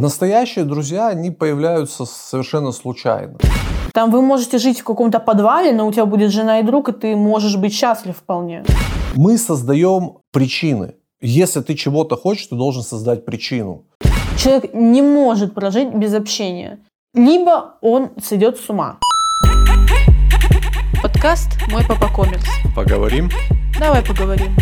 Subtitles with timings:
[0.00, 3.36] Настоящие друзья, они появляются совершенно случайно.
[3.92, 6.92] Там вы можете жить в каком-то подвале, но у тебя будет жена и друг, и
[6.92, 8.64] ты можешь быть счастлив вполне.
[9.14, 10.94] Мы создаем причины.
[11.20, 13.84] Если ты чего-то хочешь, ты должен создать причину.
[14.38, 16.78] Человек не может прожить без общения.
[17.12, 18.98] Либо он сойдет с ума.
[21.02, 22.46] Подкаст «Мой папа комикс».
[22.74, 23.28] Поговорим?
[23.78, 24.56] Давай поговорим.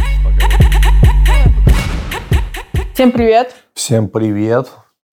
[2.92, 3.54] Всем привет.
[3.74, 4.68] Всем привет.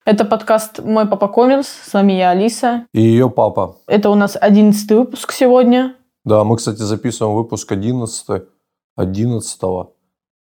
[0.06, 1.66] Это подкаст «Мой папа коммерс».
[1.66, 2.86] С вами я, Алиса.
[2.94, 3.78] И ее папа.
[3.88, 5.96] Это у нас одиннадцатый выпуск сегодня.
[6.24, 8.44] Да, мы, кстати, записываем выпуск 11
[8.94, 9.60] 11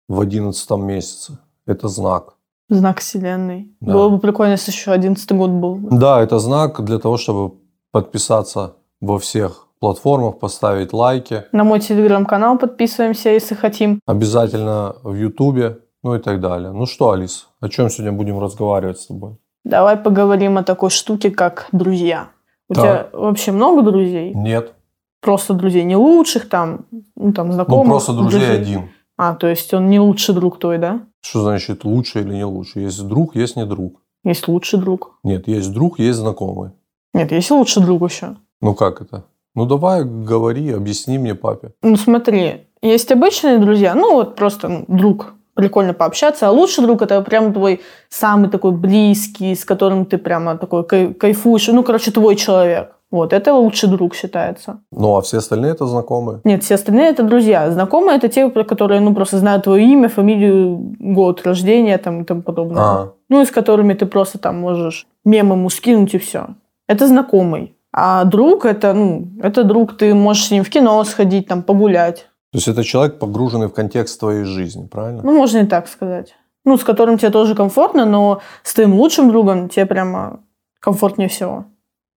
[0.07, 1.39] в 11 месяце.
[1.65, 2.35] Это знак.
[2.69, 3.75] Знак вселенной.
[3.81, 3.93] Да.
[3.93, 5.79] Было бы прикольно, если еще одиннадцатый год был.
[5.89, 7.55] Да, это знак для того, чтобы
[7.91, 11.45] подписаться во всех платформах, поставить лайки.
[11.53, 13.99] На мой телеграм-канал подписываемся, если хотим.
[14.05, 16.71] Обязательно в Ютубе, ну и так далее.
[16.71, 19.37] Ну что, Алис, о чем сегодня будем разговаривать с тобой?
[19.63, 22.29] Давай поговорим о такой штуке, как друзья.
[22.69, 22.83] У Так.
[22.83, 24.33] тебя вообще много друзей?
[24.33, 24.73] Нет.
[25.21, 27.87] Просто друзей не лучших, там, ну, там Ну, знакомых.
[27.87, 28.89] просто друзей один.
[29.17, 31.01] А, то есть он не лучший друг твой, да?
[31.21, 32.79] Что значит лучше или не лучше?
[32.79, 34.01] Есть друг, есть не друг.
[34.23, 35.19] Есть лучший друг.
[35.23, 36.71] Нет, есть друг, есть знакомый.
[37.13, 38.37] Нет, есть лучший друг еще.
[38.61, 39.25] Ну как это?
[39.55, 41.73] Ну давай говори, объясни мне папе.
[41.81, 47.01] Ну, смотри, есть обычные друзья, ну, вот просто ну, друг, прикольно пообщаться, а лучший друг
[47.01, 52.11] это прям твой самый такой близкий, с которым ты прямо такой кай- кайфуешь, ну, короче,
[52.11, 52.91] твой человек.
[53.11, 54.79] Вот, это лучший друг считается.
[54.91, 56.39] Ну а все остальные это знакомые.
[56.43, 57.71] Нет, все остальные это друзья.
[57.71, 62.41] Знакомые это те, которые, ну, просто знают твое имя, фамилию, год рождения там, и тому
[62.41, 62.81] подобное.
[62.83, 66.45] А, Ну, и с которыми ты просто там можешь мем ему скинуть и все.
[66.87, 67.75] Это знакомый.
[67.91, 72.27] А друг это, ну, это друг, ты можешь с ним в кино сходить, там, погулять.
[72.51, 75.21] То есть это человек, погруженный в контекст твоей жизни, правильно?
[75.23, 76.35] Ну, можно и так сказать.
[76.65, 80.39] Ну, с которым тебе тоже комфортно, но с твоим лучшим другом тебе прямо
[80.79, 81.65] комфортнее всего.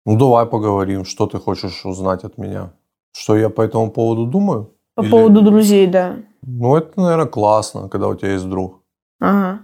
[0.06, 2.70] Ну давай поговорим, что ты хочешь узнать от меня.
[3.12, 4.70] Что я по этому поводу думаю?
[4.94, 6.16] По Или- поводу друзей, да.
[6.42, 8.80] Ну это, наверное, классно, когда у тебя есть друг.
[9.20, 9.60] Ага.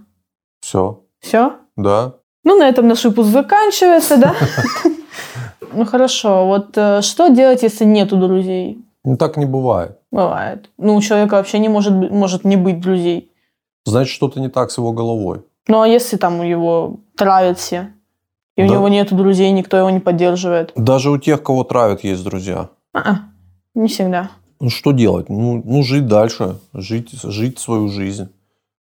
[0.61, 1.53] Все, Все?
[1.75, 2.13] да?
[2.43, 4.35] Ну, на этом наш выпуск заканчивается, да?
[5.73, 6.47] Ну, хорошо.
[6.47, 8.83] Вот э, что делать, если нету друзей?
[9.07, 9.97] Ну так не бывает.
[10.11, 10.69] Бывает.
[10.77, 13.31] Ну, у человека вообще не может, может не быть друзей.
[13.85, 15.43] Значит, что-то не так с его головой.
[15.69, 17.93] Ну, а если там его травят все,
[18.57, 18.73] и у Да.
[18.73, 20.73] него нету друзей, никто его не поддерживает?
[20.75, 22.67] Даже у тех, кого травят, есть друзья.
[22.93, 23.19] А-а,
[23.75, 24.29] не всегда.
[24.59, 25.29] Ну что делать?
[25.29, 28.27] Ну, ну жить дальше, жить, жить свою жизнь.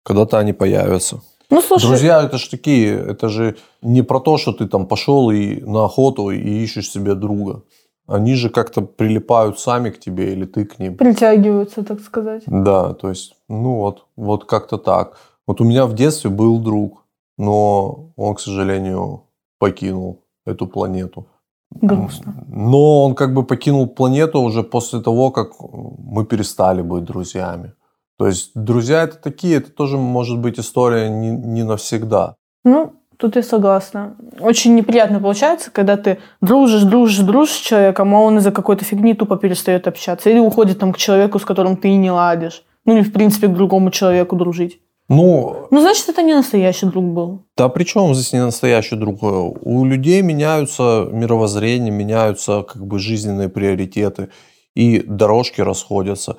[0.05, 1.21] Когда-то они появятся.
[1.51, 5.31] Ну, слушай, Друзья, это же такие, это же не про то, что ты там пошел
[5.31, 7.61] и на охоту и ищешь себе друга.
[8.07, 10.97] Они же как-то прилипают сами к тебе или ты к ним.
[10.97, 12.43] притягиваются, так сказать.
[12.47, 15.17] Да, то есть, ну вот, вот как-то так.
[15.47, 17.05] Вот у меня в детстве был друг,
[17.39, 19.23] но он, к сожалению,
[19.59, 21.27] покинул эту планету.
[21.71, 22.45] Грустно.
[22.49, 25.53] Но он как бы покинул планету уже после того, как
[25.99, 27.73] мы перестали быть друзьями.
[28.19, 32.37] То есть друзья это такие, это тоже может быть история не, не навсегда.
[32.65, 34.17] Ну, тут я согласна.
[34.41, 39.15] Очень неприятно получается, когда ты дружишь, дружишь, дружишь с человеком, а он из-за какой-то фигни
[39.15, 40.31] тупо перестает общаться.
[40.31, 42.65] Или уходит там к человеку, с которым ты и не ладишь.
[42.85, 44.81] Ну, или, в принципе, к другому человеку дружить.
[45.09, 47.43] Ну, Ну, значит, это не настоящий друг был.
[47.57, 49.23] да при чем здесь не настоящий друг?
[49.23, 54.29] У людей меняются мировоззрения, меняются как бы жизненные приоритеты,
[54.75, 56.37] и дорожки расходятся.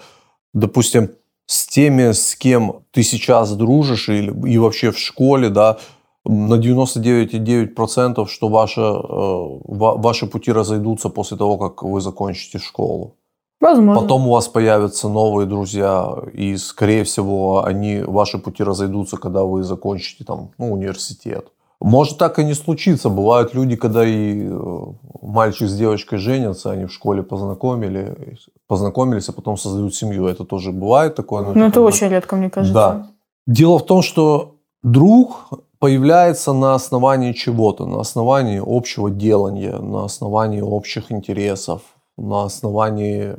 [0.53, 1.09] Допустим,
[1.45, 5.77] с теми, с кем ты сейчас дружишь, или, и вообще в школе, да,
[6.25, 13.15] на 99,9% что ваши, э, ва- ваши пути разойдутся после того, как вы закончите школу.
[13.61, 14.01] Возможно.
[14.01, 19.63] Потом у вас появятся новые друзья, и, скорее всего, они, ваши пути разойдутся, когда вы
[19.63, 21.47] закончите там, ну, университет.
[21.81, 23.09] Может так и не случиться.
[23.09, 24.79] Бывают люди, когда и э,
[25.21, 28.37] мальчик с девочкой женятся, они в школе познакомили,
[28.67, 30.27] познакомились, а потом создают семью.
[30.27, 31.53] Это тоже бывает такое.
[31.53, 32.73] Ну, это очень редко, мне кажется.
[32.73, 33.07] Да.
[33.47, 35.49] Дело в том, что друг
[35.79, 41.81] появляется на основании чего-то, на основании общего делания, на основании общих интересов,
[42.17, 43.35] на основании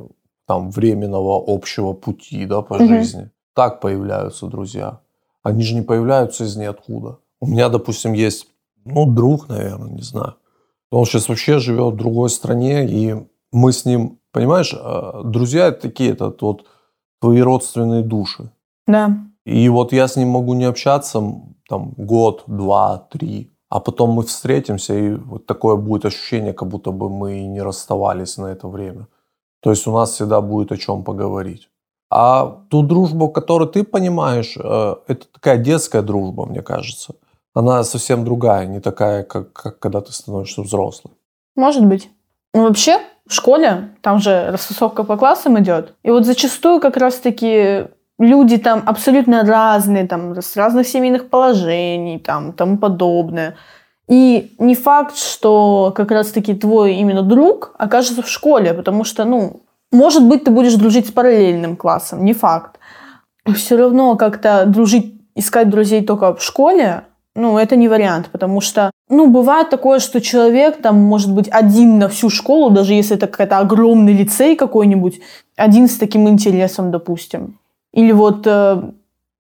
[0.47, 2.87] там, временного общего пути да, по Мгм.
[2.87, 3.31] жизни.
[3.53, 4.99] Так появляются друзья.
[5.43, 7.17] Они же не появляются из ниоткуда.
[7.39, 8.47] У меня, допустим, есть,
[8.85, 10.35] ну, друг, наверное, не знаю.
[10.91, 13.15] Он сейчас вообще живет в другой стране, и
[13.51, 16.65] мы с ним, понимаешь, э, друзья это такие, это вот
[17.19, 18.51] твои родственные души.
[18.85, 19.17] Да.
[19.45, 21.21] И вот я с ним могу не общаться
[21.67, 26.91] там год, два, три, а потом мы встретимся, и вот такое будет ощущение, как будто
[26.91, 29.07] бы мы не расставались на это время.
[29.61, 31.69] То есть у нас всегда будет о чем поговорить.
[32.09, 37.15] А ту дружбу, которую ты понимаешь, э, это такая детская дружба, мне кажется.
[37.53, 41.13] Она совсем другая, не такая, как, как когда ты становишься взрослый.
[41.55, 42.09] Может быть.
[42.53, 45.95] Ну, вообще, в школе, там же рассосовка по классам идет.
[46.03, 47.87] И вот зачастую как раз-таки
[48.19, 53.55] люди там абсолютно разные, там, с разных семейных положений, там, тому подобное.
[54.07, 59.61] И не факт, что как раз-таки твой именно друг окажется в школе, потому что, ну,
[59.91, 62.79] может быть, ты будешь дружить с параллельным классом, не факт.
[63.55, 67.03] Все равно как-то дружить, искать друзей только в школе,
[67.35, 71.99] ну, это не вариант, потому что, ну, бывает такое, что человек там может быть один
[71.99, 75.19] на всю школу, даже если это какой-то огромный лицей какой-нибудь,
[75.55, 77.59] один с таким интересом, допустим.
[77.93, 78.91] Или вот э,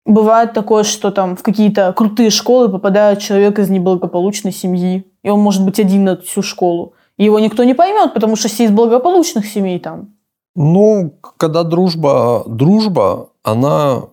[0.04, 5.40] бывает такое, что там в какие-то крутые школы попадает человек из неблагополучной семьи, и он
[5.40, 6.94] может быть один на всю школу.
[7.16, 10.10] И его никто не поймет, потому что все из благополучных семей там.
[10.54, 14.04] Ну, когда дружба, дружба, она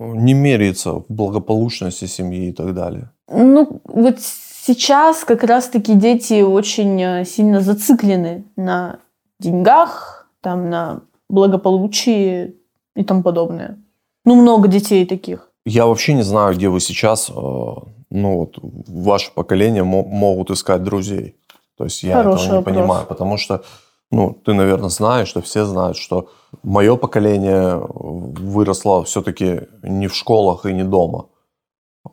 [0.00, 3.10] не меряется в благополучности семьи и так далее.
[3.28, 8.98] Ну, вот сейчас как раз-таки дети очень э, сильно зациклены на
[9.38, 12.56] деньгах, там, на благополучии
[12.96, 13.78] и тому подобное.
[14.24, 15.50] Ну, много детей таких.
[15.64, 18.58] Я вообще не знаю, где вы сейчас, э, ну, вот,
[18.88, 21.36] ваше поколение могут искать друзей.
[21.76, 22.74] То есть я Хороший этого не вопрос.
[22.74, 23.64] понимаю, потому что,
[24.10, 26.28] ну, ты, наверное, знаешь, что все знают, что
[26.62, 31.26] мое поколение выросло все-таки не в школах и не дома.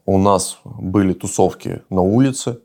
[0.05, 2.59] У нас были тусовки на улице.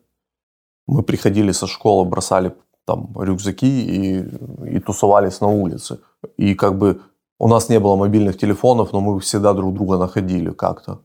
[0.87, 2.53] Мы приходили со школы, бросали
[2.87, 6.01] там рюкзаки и, и тусовались на улице.
[6.37, 7.01] И как бы
[7.45, 10.99] у нас не было мобильных телефонов, но мы всегда друг друга находили как-то.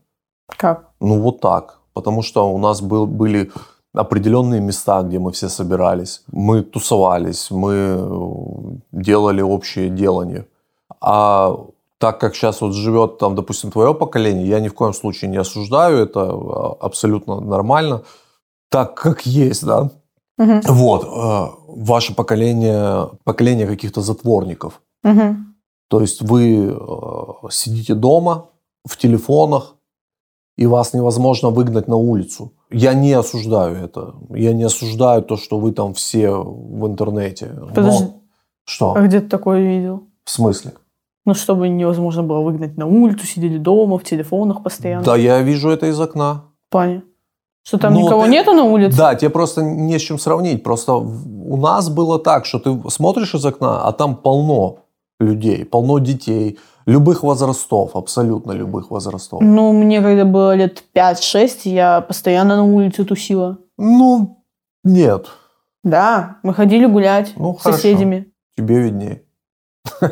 [0.56, 0.88] Как?
[1.00, 1.80] Ну вот так.
[1.92, 3.50] Потому что у нас был, были
[3.92, 6.22] определенные места, где мы все собирались.
[6.32, 10.46] Мы тусовались, мы э, делали общее делание.
[11.00, 11.56] А
[11.98, 15.40] так как сейчас вот живет там, допустим, твое поколение, я ни в коем случае не
[15.40, 18.00] осуждаю, это а, абсолютно нормально,
[18.70, 19.90] так как есть, да.
[20.38, 20.60] Угу.
[20.68, 21.48] Вот, э,
[21.84, 24.80] ваше поколение, поколение каких-то затворников.
[25.04, 25.49] Угу.
[25.90, 28.46] То есть вы э, сидите дома
[28.86, 29.74] в телефонах,
[30.56, 32.52] и вас невозможно выгнать на улицу.
[32.70, 34.14] Я не осуждаю это.
[34.28, 37.56] Я не осуждаю то, что вы там все в интернете.
[37.74, 38.04] Подожди.
[38.04, 38.20] Но...
[38.64, 38.94] Что?
[38.94, 40.04] А где ты такое видел?
[40.24, 40.74] В смысле?
[41.24, 45.04] Ну, чтобы невозможно было выгнать на улицу, сидели дома, в телефонах постоянно.
[45.04, 46.44] Да, я вижу это из окна.
[46.68, 47.08] Понятно.
[47.62, 48.30] Что там Но никого ты...
[48.30, 48.96] нету на улице?
[48.96, 50.62] Да, тебе просто не с чем сравнить.
[50.62, 54.78] Просто у нас было так, что ты смотришь из окна, а там полно
[55.20, 59.40] людей, полно детей, любых возрастов, абсолютно любых возрастов.
[59.42, 63.58] Ну, мне когда было лет 5-6, я постоянно на улице тусила.
[63.78, 64.44] Ну,
[64.82, 65.26] нет.
[65.84, 67.78] Да, мы ходили гулять ну, с хорошо.
[67.78, 68.32] соседями.
[68.56, 69.22] Тебе виднее.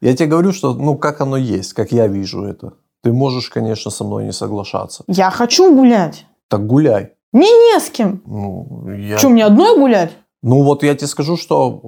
[0.00, 2.72] Я тебе говорю, что ну как оно есть, как я вижу это.
[3.04, 5.04] Ты можешь, конечно, со мной не соглашаться.
[5.06, 6.26] Я хочу гулять.
[6.48, 7.12] Так гуляй.
[7.32, 8.20] Мне не с кем.
[8.26, 9.16] Ну, я...
[9.18, 10.12] Что, мне одной гулять?
[10.42, 11.80] Ну вот я тебе скажу, что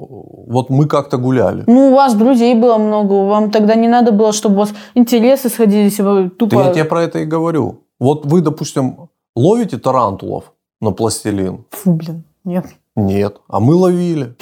[0.46, 1.64] вот мы как-то гуляли.
[1.66, 5.48] Ну у вас друзей было много, вам тогда не надо было, чтобы у вас интересы
[5.48, 6.56] сходились, вы тупо...
[6.56, 7.80] Да я тебе про это и говорю.
[7.98, 11.64] Вот вы, допустим, ловите тарантулов на пластилин?
[11.70, 12.66] Фу, блин, нет.
[12.96, 14.36] Нет, а мы ловили.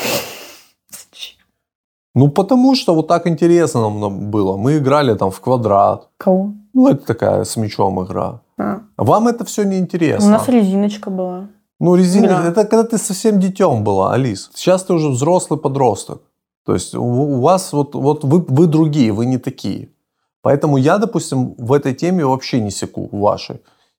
[2.14, 4.58] Ну, потому что вот так интересно нам было.
[4.58, 6.08] Мы играли там в квадрат.
[6.18, 6.52] Кого?
[6.74, 8.40] Ну, это такая с мячом игра.
[8.58, 8.80] А.
[8.98, 10.28] Вам это все не интересно.
[10.28, 11.48] У нас резиночка была.
[11.82, 12.48] Ну, резина, да.
[12.48, 14.50] это когда ты совсем детем была, Алис.
[14.54, 16.22] Сейчас ты уже взрослый подросток.
[16.64, 19.88] То есть у, вас вот, вот вы, вы другие, вы не такие.
[20.42, 23.56] Поэтому я, допустим, в этой теме вообще не секу вашей.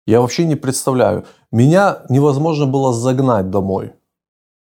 [0.07, 1.25] Я вообще не представляю.
[1.51, 3.91] Меня невозможно было загнать домой.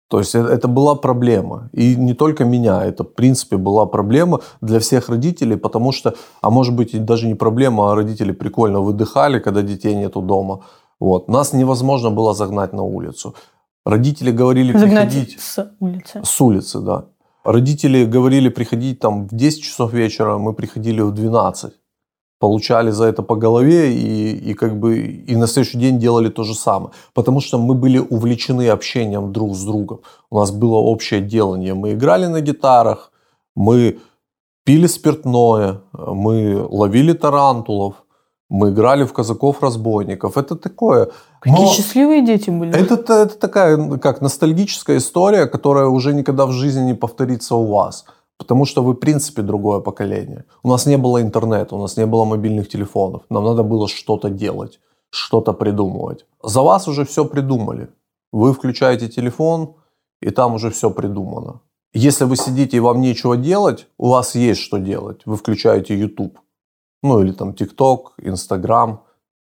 [0.09, 1.69] То есть э, это была проблема.
[1.73, 6.51] И не только меня, это в принципе была проблема для всех родителей, потому что, а
[6.51, 10.65] может быть даже не проблема, а родители прикольно выдыхали, когда детей нету дома.
[11.01, 11.29] Вот.
[11.29, 13.35] Нас невозможно было загнать на улицу.
[13.87, 15.41] Родители говорили загнать приходить...
[15.41, 16.21] с улицы.
[16.23, 17.05] С улицы, да.
[17.45, 21.73] Родители говорили приходить там в 10 часов вечера, мы приходили в 12.
[22.39, 26.45] Получали за это по голове и, и как бы и на следующий день делали то
[26.45, 26.91] же самое.
[27.15, 30.01] Потому что мы были увлечены общением друг с другом.
[30.31, 31.75] У нас было общее делание.
[31.75, 33.11] Мы играли на гитарах,
[33.57, 33.99] мы
[34.65, 37.95] пили спиртное, мы ловили тарантулов–
[38.51, 40.37] мы играли в казаков-разбойников.
[40.37, 41.09] Это такое...
[41.41, 42.75] Какие Но счастливые дети были.
[42.75, 48.05] Это, это такая, как ностальгическая история, которая уже никогда в жизни не повторится у вас.
[48.39, 50.45] Потому что вы, в принципе, другое поколение.
[50.63, 53.23] У нас не было интернета, у нас не было мобильных телефонов.
[53.31, 54.81] Нам надо было что-то делать,
[55.11, 56.27] что-то придумывать.
[56.43, 57.89] За вас уже все придумали.
[58.33, 59.75] Вы включаете телефон,
[60.21, 61.61] и там уже все придумано.
[61.95, 65.21] Если вы сидите и вам нечего делать, у вас есть что делать.
[65.27, 66.39] Вы включаете YouTube
[67.03, 69.05] ну или там ТикТок, Инстаграм,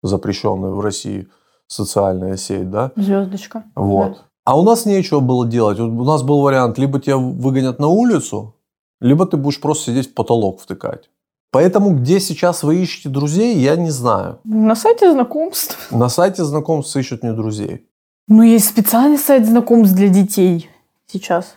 [0.02, 1.28] запрещенная в России
[1.66, 2.92] социальная сеть, да?
[2.96, 3.64] Звездочка.
[3.74, 4.12] Вот.
[4.12, 4.18] Да.
[4.44, 5.80] А у нас нечего было делать.
[5.80, 8.56] У нас был вариант, либо тебя выгонят на улицу,
[9.00, 11.10] либо ты будешь просто сидеть в потолок втыкать.
[11.50, 14.40] Поэтому где сейчас вы ищете друзей, я не знаю.
[14.44, 15.88] На сайте знакомств.
[15.92, 17.86] На сайте знакомств ищут не друзей.
[18.26, 20.68] Ну, есть специальный сайт знакомств для детей
[21.06, 21.56] сейчас.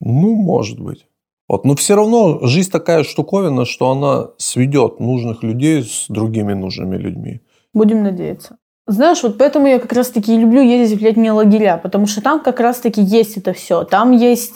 [0.00, 1.07] Ну, может быть.
[1.48, 1.64] Вот.
[1.64, 7.40] Но все равно жизнь такая штуковина, что она сведет нужных людей с другими нужными людьми.
[7.72, 8.58] Будем надеяться.
[8.86, 12.58] Знаешь, вот поэтому я как раз-таки люблю ездить в летние лагеря, потому что там как
[12.58, 13.84] раз-таки есть это все.
[13.84, 14.54] Там есть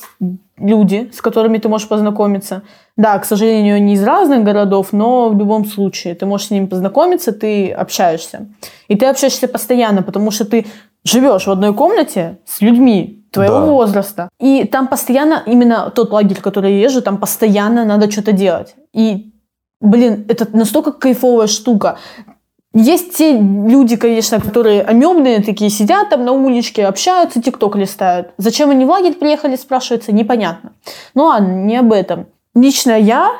[0.57, 2.63] люди, с которыми ты можешь познакомиться.
[2.97, 6.65] Да, к сожалению, не из разных городов, но в любом случае ты можешь с ними
[6.65, 8.49] познакомиться, ты общаешься.
[8.89, 10.65] И ты общаешься постоянно, потому что ты
[11.05, 13.67] живешь в одной комнате с людьми твоего Да.
[13.67, 14.29] возраста.
[14.39, 18.75] И там постоянно, именно тот лагерь, который я езжу, там постоянно надо что-то делать.
[18.93, 19.33] И,
[19.81, 21.99] блин, это настолько кайфовая штука.
[22.75, 28.29] Есть те люди, конечно, которые амебные такие, сидят там на уличке, общаются, тикток листают.
[28.39, 30.73] Зачем они в лагерь приехали, спрашивается, непонятно.
[31.15, 32.27] Ну ладно, не об этом.
[32.55, 33.31] Лично я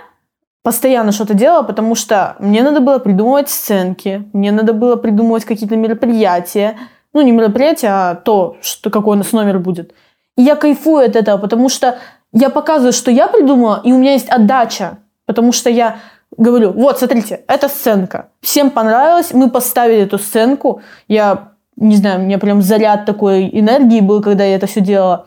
[0.63, 5.77] постоянно что-то делала, потому что мне надо было придумывать сценки, мне надо было придумывать какие-то
[5.77, 6.77] мероприятия.
[7.13, 9.93] Ну, не мероприятия, а то, что, какой у нас номер будет.
[10.37, 11.99] И я кайфую от этого, потому что
[12.33, 14.99] я показываю, что я придумала, и у меня есть отдача.
[15.27, 15.97] Потому что я
[16.37, 18.31] говорю, вот, смотрите, это сценка.
[18.41, 20.83] Всем понравилось, мы поставили эту сценку.
[21.09, 25.27] Я, не знаю, у меня прям заряд такой энергии был, когда я это все делала.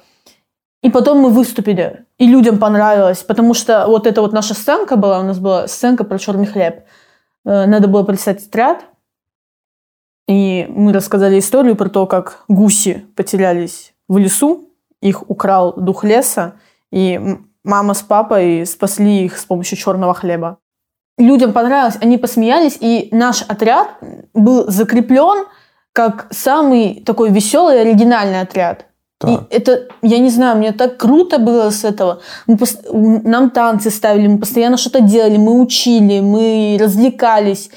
[0.82, 5.20] И потом мы выступили, и людям понравилось, потому что вот эта вот наша сценка была,
[5.20, 6.82] у нас была сценка про черный хлеб.
[7.44, 8.86] Э, Надо было представить отряд,
[10.28, 14.70] и мы рассказали историю про то, как гуси потерялись в лесу,
[15.02, 16.56] их украл дух леса,
[16.92, 20.58] и мама с папой спасли их с помощью черного хлеба.
[21.18, 23.90] Людям понравилось, они посмеялись, и наш отряд
[24.34, 25.46] был закреплен
[25.94, 28.88] как самый такой веселый оригинальный отряд.
[29.18, 29.30] Так.
[29.30, 32.22] И это, я не знаю, мне так круто было с этого.
[32.48, 37.70] Мы пос- нам танцы ставили, мы постоянно что-то делали, мы учили, мы развлекались.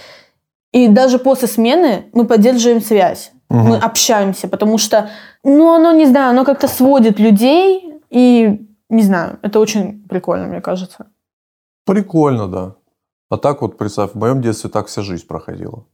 [0.73, 3.33] И даже после смены мы поддерживаем связь.
[3.49, 3.69] Мгм.
[3.69, 5.11] Мы общаемся, потому что,
[5.43, 7.95] ну, оно, не знаю, оно как-то сводит людей.
[8.11, 11.07] И, не знаю, это очень прикольно, мне кажется.
[11.85, 12.75] Прикольно, да.
[13.31, 15.85] А так вот, представь, в моем детстве так вся жизнь проходила.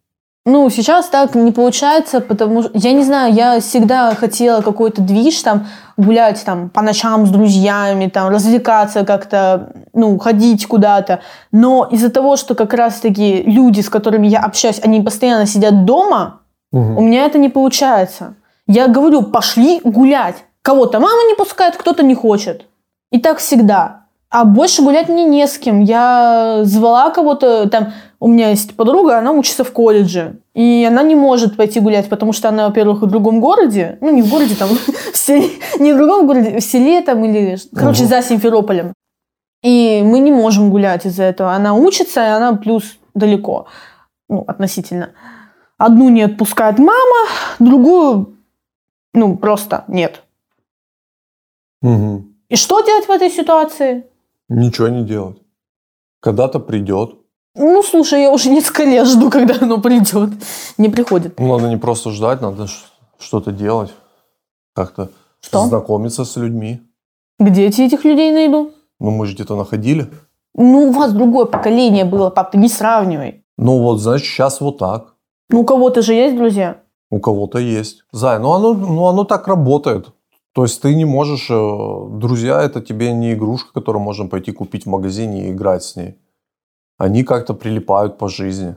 [0.46, 5.40] Ну, сейчас так не получается, потому что, я не знаю, я всегда хотела какой-то движ,
[5.42, 11.20] там, гулять там по ночам с друзьями, там, развлекаться как-то, ну, ходить куда-то.
[11.50, 16.40] Но из-за того, что как раз-таки люди, с которыми я общаюсь, они постоянно сидят дома,
[16.72, 18.34] у меня это не получается.
[18.66, 20.44] Я говорю, пошли гулять.
[20.60, 22.66] Кого-то мама не пускает, кто-то не хочет.
[23.12, 24.06] И так всегда.
[24.28, 25.80] А больше гулять мне не с кем.
[25.80, 27.92] Я звала кого-то, там,
[28.24, 30.38] у меня есть подруга, она учится в колледже.
[30.54, 33.98] И она не может пойти гулять, потому что она, во-первых, в другом городе.
[34.00, 34.70] Ну, не в городе, там,
[35.12, 35.50] в селе.
[35.78, 37.58] Не в другом городе, в селе там или...
[37.76, 38.94] Короче, за Симферополем.
[39.62, 41.52] И мы не можем гулять из-за этого.
[41.52, 43.66] Она учится, и она плюс далеко.
[44.30, 45.10] Ну, относительно.
[45.76, 47.28] Одну не отпускает мама,
[47.58, 48.38] другую,
[49.12, 50.22] ну, просто нет.
[51.82, 52.34] Мгм.
[52.48, 54.06] И что делать в этой ситуации?
[54.48, 55.36] Ничего не делать.
[56.20, 57.18] Когда-то придет.
[57.56, 60.30] Ну, слушай, я уже несколько лет жду, когда оно придет.
[60.76, 61.38] Не приходит.
[61.38, 62.66] Ну, надо не просто ждать, надо
[63.18, 63.92] что-то делать.
[64.74, 65.66] Как-то Что?
[65.66, 66.80] знакомиться с людьми.
[67.38, 68.72] Где я этих людей найду?
[68.98, 70.10] Ну, мы же где-то находили.
[70.54, 73.44] Ну, у вас другое поколение было, пап, ты не сравнивай.
[73.56, 75.14] Ну, вот, значит, сейчас вот так.
[75.50, 76.78] Ну, у кого-то же есть друзья.
[77.10, 78.04] У кого-то есть.
[78.12, 80.08] Зай, ну оно, ну оно так работает.
[80.52, 81.48] То есть ты не можешь...
[81.50, 85.96] э, Друзья, это тебе не игрушка, которую можно пойти купить в магазине и играть с
[85.96, 86.16] ней.
[86.98, 88.76] Они как-то прилипают по жизни.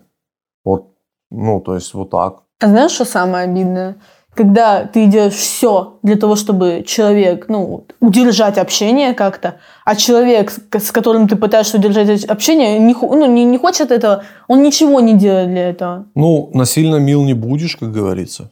[0.63, 0.93] Вот,
[1.31, 2.43] ну, то есть вот так.
[2.59, 3.97] А знаешь, что самое обидное?
[4.33, 10.91] Когда ты делаешь все для того, чтобы человек, ну, удержать общение как-то, а человек, с
[10.91, 15.49] которым ты пытаешься удержать общение, не, ну, не, не хочет этого, он ничего не делает
[15.49, 16.05] для этого.
[16.13, 18.51] Ну, насильно мил не будешь, как говорится.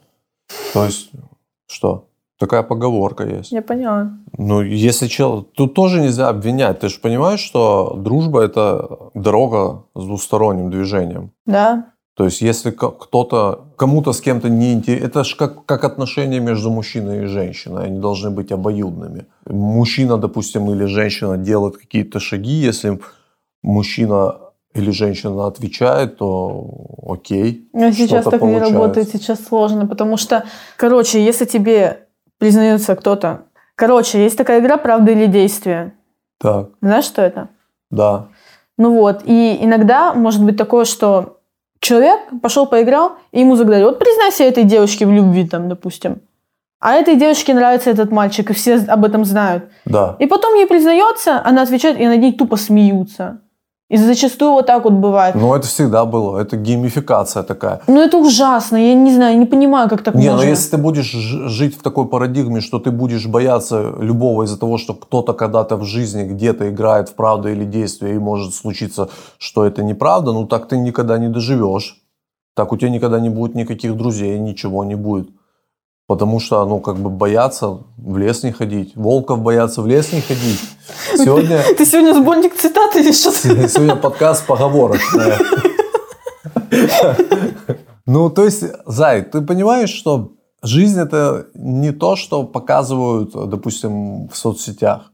[0.73, 1.11] То есть,
[1.67, 2.04] что?
[2.37, 3.51] Такая поговорка есть.
[3.51, 4.11] Я поняла.
[4.37, 5.43] Ну, если чел...
[5.43, 6.79] Тут тоже нельзя обвинять.
[6.79, 11.31] Ты же понимаешь, что дружба– это дорога с двусторонним движением.
[11.45, 11.85] Да.
[12.17, 16.71] То есть, если кто-то, кому-то с кем-то не интересно, это же как, как отношения между
[16.71, 19.25] мужчиной и женщиной, они должны быть обоюдными.
[19.45, 22.99] Мужчина, допустим, или женщина делают какие-то шаги, если
[23.63, 24.35] мужчина
[24.73, 26.67] или женщина отвечает, то
[27.07, 27.69] окей.
[27.73, 28.73] Но сейчас так не получается.
[28.73, 30.43] работает, сейчас сложно, потому что,
[30.77, 32.04] короче, если тебе
[32.45, 33.45] признается кто-то...
[33.73, 35.93] Короче, есть такая игра «Правда или действие».
[36.39, 37.49] Так, Знаешь, что это?
[37.89, 38.27] да.
[38.77, 41.39] Ну вот, и иногда может быть такое, что
[41.79, 46.21] человек пошел поиграл, и ему загадали, вот признайся этой девочке в любви, там, допустим.
[46.81, 49.63] А этой девочке нравится этот мальчик, и все об этом знают.
[49.85, 50.17] Да.
[50.19, 53.41] И потом ей признается, она отвечает, и над ней тупо смеются.
[53.87, 55.35] И зачастую вот так вот бывает.
[55.35, 56.39] Но это всегда было.
[56.39, 57.81] Это геймификация такая.
[57.87, 60.37] Ну это ужасно, я не знаю, не понимаю, как так Не, можно.
[60.37, 64.79] но если ты будешь жить в такой парадигме, что ты будешь бояться любого из-за того,
[64.79, 69.65] что кто-то когда-то в жизни где-то играет в правду или действие, и может случиться, что
[69.65, 72.01] это неправда, ну так ты никогда не доживешь.
[72.55, 75.29] Так у тебя никогда не будет никаких друзей, ничего не будет.
[76.07, 78.95] Потому что, ну, как бы бояться в лес не ходить.
[78.95, 80.59] Волков боятся в лес не ходить.
[81.17, 83.67] Сегодня, Ты сегодня сборник цитат или что-то?
[83.67, 85.33] сегодня подкаст поговорочный.
[88.05, 94.37] Ну, то есть, Зай, ты понимаешь, что жизнь это не то, что показывают, допустим, в
[94.37, 95.11] соцсетях.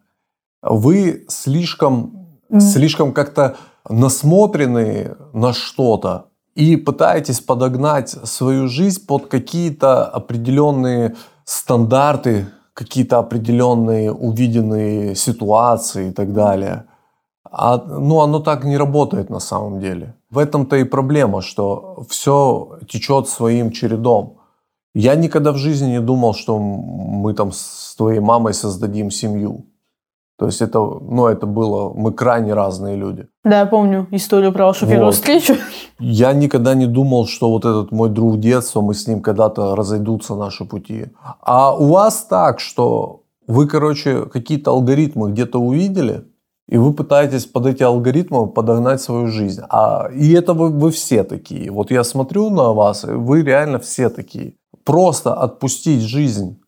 [0.62, 2.28] Вы слишком,
[2.60, 3.56] слишком как-то
[3.90, 11.16] насмотрены на что-то и пытаетесь подогнать свою жизнь под какие-то определенные
[11.46, 16.86] стандарты, какие-то определенные увиденные ситуации и так далее.
[17.44, 20.16] А, ну, оно так не работает на самом деле.
[20.30, 24.38] В этом-то и проблема, что все течет своим чередом.
[24.94, 29.66] Я никогда в жизни не думал, что мы там с твоей мамой создадим семью.
[30.42, 33.28] То есть это, ну, это было, мы крайне разные люди.
[33.44, 35.14] Да, я помню историю про вашу первую Вот.
[35.14, 35.54] встречу.
[36.00, 40.34] Я никогда не думал, что вот этот мой друг детства, мы с ним когда-то разойдутся
[40.34, 41.10] наши пути.
[41.42, 46.24] А у вас так, что вы, короче, какие-то алгоритмы где-то увидели,
[46.68, 49.62] и вы пытаетесь под эти алгоритмы подогнать свою жизнь.
[49.70, 51.70] А, и это вы, вы все такие.
[51.70, 54.56] Вот я смотрю на вас, и вы реально все такие.
[54.86, 56.60] Просто отпустить жизнь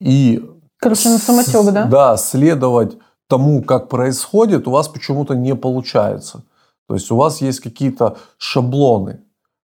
[0.00, 0.42] и
[0.78, 1.84] Короче, на самотек, да?
[1.84, 2.96] да, следовать
[3.28, 6.44] тому, как происходит, у вас почему-то не получается.
[6.86, 9.20] То есть у вас есть какие-то шаблоны.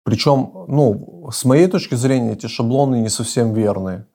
[0.03, 4.08] Причем, ну, с моей точки зрения, эти шаблоны не совсем верные.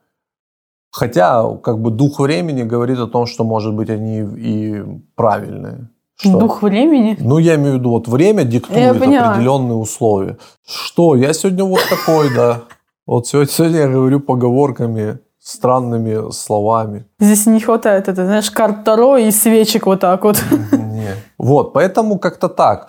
[0.90, 4.82] Хотя, как бы, дух времени говорит о том, что, может быть, они и
[5.14, 5.90] правильные.
[6.16, 6.40] Что?
[6.40, 7.16] Дух времени.
[7.21, 10.38] Ну, я имею в виду, вот время диктует определенные условия.
[10.66, 11.14] Что?
[11.14, 12.62] Я сегодня вот такой, да.
[13.06, 17.04] Вот сегодня, сегодня я говорю поговорками, странными словами.
[17.21, 20.43] Здесь не хватает, это, знаешь, карт Таро и свечек вот так вот.
[20.73, 21.15] Не.
[21.39, 22.89] Вот, поэтому как-то так.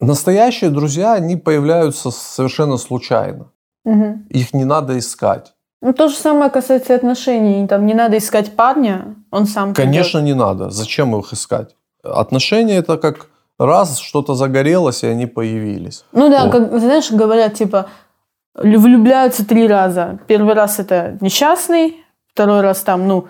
[0.00, 3.52] Настоящие друзья, они появляются совершенно случайно.
[3.84, 4.26] Мгм.
[4.30, 5.52] Их не надо искать.
[5.80, 7.68] Ну, то же самое касается отношений.
[7.68, 9.84] Там не надо искать парня, он сам придет.
[9.92, 10.70] Конечно, не надо.
[10.70, 11.76] Зачем их искать?
[12.02, 13.26] Отношения это как
[13.60, 16.04] раз что-то загорелось, и они появились.
[16.12, 16.52] Ну да, Вот.
[16.52, 17.86] как, знаешь, говорят, типа,
[18.54, 20.18] влюбляются три раза.
[20.26, 21.96] Первый раз это несчастный,
[22.32, 23.26] второй раз там, ну,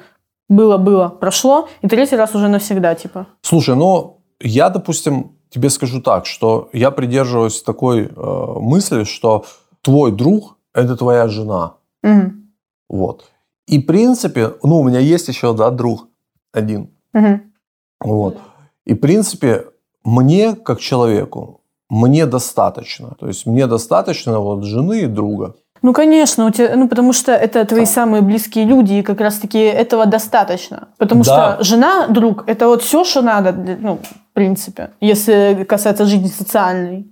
[0.48, 3.26] было-было, прошло, и третий раз уже навсегда, типа.
[3.42, 9.44] Слушай, ну, я, допустим, тебе скажу так, что я придерживаюсь такой э, мысли, что
[9.82, 11.74] твой друг– это твоя жена.
[12.02, 12.52] Мгм.
[12.88, 13.24] Вот.
[13.66, 16.08] И, в принципе, ну, у меня есть еще, да, друг
[16.52, 16.90] один.
[17.12, 17.52] Мгм.
[18.00, 18.38] Вот.
[18.84, 19.66] И, в принципе,
[20.04, 21.61] мне, как человеку,
[21.92, 23.08] мне достаточно.
[23.20, 25.54] То есть мне достаточно вот жены и друга.
[25.82, 29.58] Ну, конечно, у тебя, ну, потому что это твои самые близкие люди, и как раз-таки
[29.58, 30.88] этого достаточно.
[30.96, 31.54] Потому Да.
[31.54, 33.98] что жена, друг, это вот все, что надо, ну,
[34.30, 37.06] в принципе, если касается жизни социальной.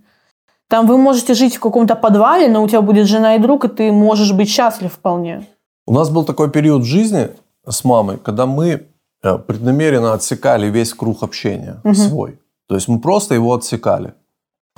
[0.69, 3.69] Там вы можете жить в каком-то подвале, но у тебя будет жена и друг, и
[3.69, 5.43] ты можешь быть счастлив вполне.
[5.87, 7.29] У нас был такой период в жизни
[7.69, 8.87] с мамой, когда мы
[9.23, 11.95] э, преднамеренно отсекали весь круг общения Мгм.
[11.95, 12.39] свой.
[12.69, 14.13] То есть мы просто его отсекали.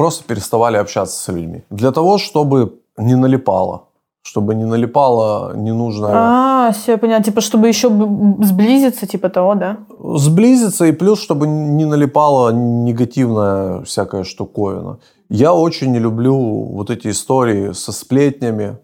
[0.03, 1.63] Просто переставали общаться с людьми.
[1.71, 3.83] Для того, чтобы не налипало.
[4.25, 6.11] Чтобы не налипало ненужное.
[6.15, 7.25] А, все, понятно.
[7.25, 7.89] Типа, чтобы еще
[8.43, 9.77] сблизиться, типа того, да?
[10.17, 14.99] Сблизиться и плюс, чтобы не налипала негативная всякая штуковина.
[15.29, 18.79] Я очень не люблю вот эти истории со сплетнями.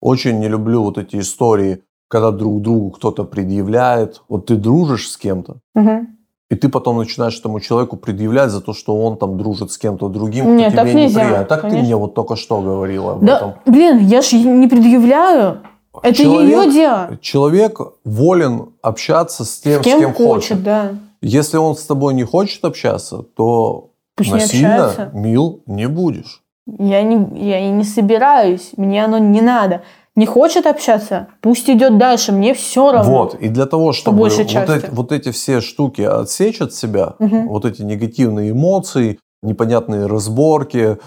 [0.00, 4.22] Очень не люблю вот эти истории, когда друг другу кто-то предъявляет.
[4.28, 6.06] Вот ты дружишь с кем-то, Мгм.
[6.52, 10.08] И ты потом начинаешь этому человеку предъявлять за то, что он там дружит с кем-то
[10.08, 11.46] другим, Нет, кто тебе нельзя, неприятен.
[11.46, 11.84] Так ты конечно.
[11.86, 13.54] мне вот только что говорила об Да, этом.
[13.64, 15.60] блин, я ж ей не предъявляю.
[16.02, 17.18] Это Человек- ее дело.
[17.22, 20.90] Человек волен общаться с тем, С кем, с кем хочет, да.
[21.22, 25.10] Если он с тобой не хочет общаться, то Пусть не насильно общается.
[25.16, 26.42] мил не будешь.
[26.66, 29.80] Я, не, я и не собираюсь, мне оно не надо.
[30.14, 33.10] Не хочет общаться, пусть идет дальше, мне все равно.
[33.10, 33.34] Вот.
[33.34, 37.48] И для того, чтобы вот эти, вот эти все штуки отсечь от себя, Мгм.
[37.48, 40.98] вот эти негативные эмоции, непонятные разборки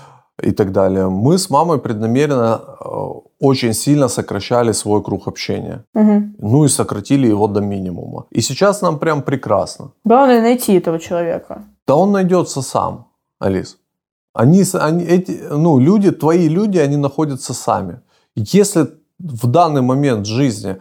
[0.42, 2.86] и так далее, мы с мамой преднамеренно э,
[3.40, 5.84] очень сильно сокращали свой круг общения.
[5.94, 6.36] Мгм.
[6.40, 8.26] Ну и сократили его до минимума.
[8.32, 9.92] И сейчас нам прям прекрасно.
[10.04, 11.64] Главное найти этого человека.
[11.88, 13.06] Да он найдется сам,
[13.40, 13.78] Алис.
[14.34, 18.00] Они, они, эти, ну, люди, твои люди, они находятся сами.
[18.36, 18.88] Если
[19.20, 20.78] в данный момент жизни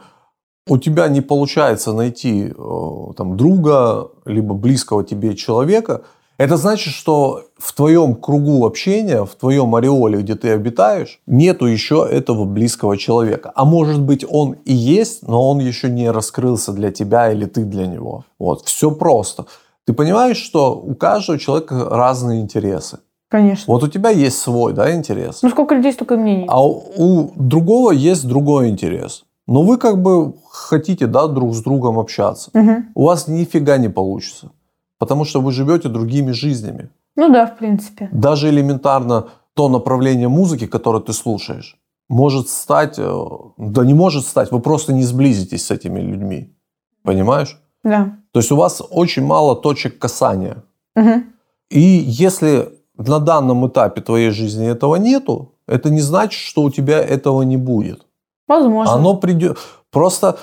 [0.67, 6.03] у тебя не получается найти э, там, друга, либо близкого тебе человека,
[6.37, 12.09] это значит, что в твоем кругу общения, в твоем ореоле, где ты обитаешь, нету еще
[12.11, 13.53] этого близкого человека.
[13.55, 17.65] А может быть, он и есть, но он еще не раскрылся для тебя или ты
[17.65, 18.25] для него.
[18.39, 19.47] Вот, все просто.
[19.87, 22.99] Ты понимаешь, что у каждого человека разные интересы.
[23.35, 23.65] Конечно.
[23.75, 25.43] Вот у тебя есть свой, да, интерес.
[25.43, 26.47] Ну, сколько людей, столько мнений.
[26.49, 29.25] А у, другого есть другой интерес.
[29.49, 32.51] Но вы как бы хотите, да, друг с другом общаться.
[32.55, 32.93] Мгм.
[32.95, 34.53] У вас нифига не получится.
[35.01, 36.91] Потому что вы живете другими жизнями.
[37.17, 38.09] Ну да, в принципе.
[38.13, 41.77] Даже элементарно то направление музыки, которое ты слушаешь,
[42.09, 43.27] может стать, э,
[43.59, 46.57] да не может стать, вы просто не сблизитесь с этими людьми.
[47.03, 47.61] Понимаешь?
[47.83, 48.17] Да.
[48.31, 50.63] То есть у вас очень мало точек касания.
[50.95, 51.25] Мгм.
[51.69, 56.99] И если на данном этапе твоей жизни этого нету, это не значит, что у тебя
[56.99, 58.07] этого не будет.
[58.47, 58.93] Возможно.
[58.93, 59.59] Оно придет.
[59.91, 60.39] Просто,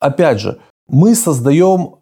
[0.00, 1.96] опять же, мы создаем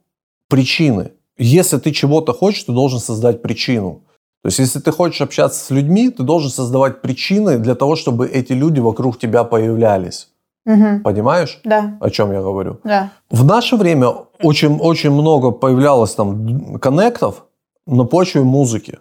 [0.49, 1.13] причины.
[1.37, 4.03] Если ты чего-то хочешь, ты должен создать причину.
[4.43, 8.27] То есть, если ты хочешь общаться с людьми, ты должен создавать причины для того, чтобы
[8.27, 10.29] эти люди вокруг тебя появлялись.
[10.67, 11.03] Мгм.
[11.03, 12.79] Понимаешь, Да, о чем я говорю?
[12.85, 13.11] да.
[13.31, 14.09] В наше время
[14.43, 17.47] очень, очень много появлялось там коннектов
[17.87, 18.99] на почве музыки.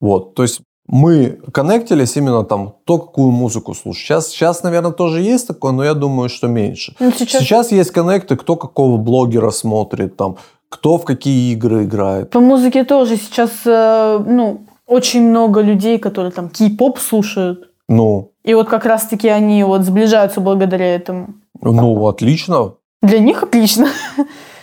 [0.00, 4.02] Вот, то есть мы коннектились именно там то, какую музыку слушать.
[4.02, 6.96] Сейчас, сейчас, наверное, тоже есть такое, но я думаю, что меньше.
[6.98, 10.36] Ну, сейчас, Сейчас есть коннекты, кто какого блогера смотрит, там,
[10.68, 12.30] кто в какие игры играет.
[12.30, 17.70] по музыке тоже сейчас, э, ну, очень много людей, которые там кей-поп слушают.
[17.88, 21.34] Ну, И вот как раз-таки они вот сближаются благодаря этому.
[21.60, 22.74] ну, отлично.
[23.02, 23.88] Для них отлично.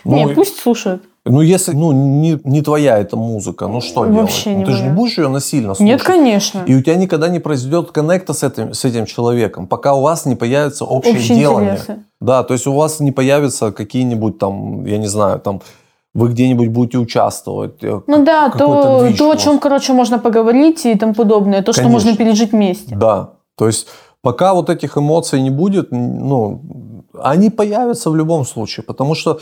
[0.04, 1.04] Ну, Нет, пусть слушают.
[1.30, 4.46] Ну если ну, не, не твоя эта музыка, ну что Вообще делать?
[4.46, 4.96] не Ну, ты же не моя.
[4.98, 5.86] будешь ее насильно слушать.
[5.92, 6.64] Нет, конечно.
[6.66, 10.26] И у тебя никогда не произойдет коннекта с этим, с этим человеком, пока у вас
[10.26, 11.72] не появится общее Общие делание.
[11.74, 12.00] интересы.
[12.20, 15.62] Да, то есть у вас не появятся какие-нибудь там, я не знаю, там
[16.14, 17.84] вы где-нибудь будете участвовать.
[17.84, 21.62] э, Ну да, то, движ то, о чем, короче, можно поговорить и тому подобное.
[21.62, 21.94] То, что Конечно.
[22.10, 22.96] можно пережить вместе.
[22.96, 23.88] Да, то есть
[24.24, 26.62] пока вот этих эмоций не будет, ну,
[27.22, 29.40] они появятся в любом случае, потому что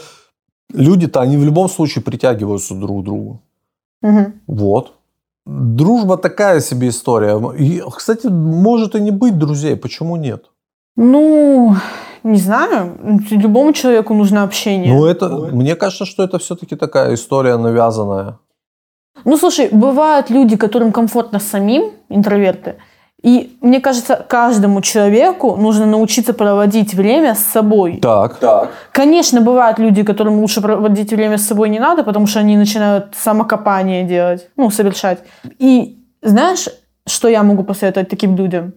[0.73, 3.41] люди-то, они в любом случае притягиваются друг к другу.
[4.01, 4.33] Мгм.
[4.47, 4.93] Вот.
[5.45, 7.39] Дружба такая себе история.
[7.57, 10.45] И, кстати, может и не быть друзей, почему нет?
[10.95, 11.75] Ну,
[12.23, 12.97] не знаю.
[13.31, 14.93] Любому человеку нужно общение.
[14.93, 18.39] Ну, это, мне кажется, что это все-таки такая история навязанная.
[19.25, 22.75] Ну, слушай, бывают люди, которым комфортно самим, интроверты.
[23.25, 27.97] И мне кажется, каждому человеку нужно научиться проводить время с собой.
[27.99, 28.37] Так.
[28.91, 33.15] Конечно, бывают люди, которым лучше проводить время с собой не надо, потому что они начинают
[33.15, 35.23] самокопание делать, ну, совершать.
[35.57, 36.69] И знаешь,
[37.07, 38.73] что я могу посоветовать таким людям?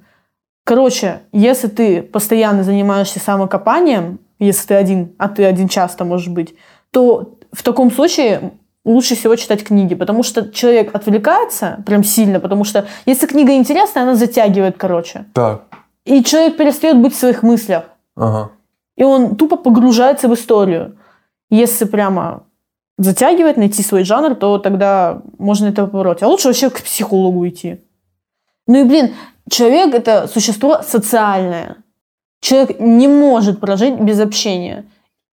[0.65, 6.55] Короче, если ты постоянно занимаешься самокопанием, если ты один, а ты один часто можешь быть,
[6.91, 8.53] то в таком случае
[8.89, 14.05] лучше всего читать книги, потому что человек отвлекается прям сильно, потому что если книга интересная,
[14.05, 15.27] она затягивает, короче.
[15.35, 15.63] Так.
[16.05, 17.85] И человек перестает быть в своих мыслях.
[18.17, 18.51] Ага.
[18.97, 20.97] И он тупо погружается в историю.
[21.51, 22.45] Если прямо
[22.97, 26.23] затягивать, найти свой жанр, то тогда можно это побороть.
[26.23, 27.81] А лучше вообще к психологу идти.
[28.67, 29.15] Ну и, блин,
[29.51, 31.77] человек– это существо социальное.
[32.41, 34.85] Человек не может прожить без общения.